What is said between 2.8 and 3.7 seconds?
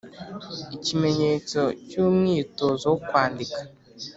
wo kwandika.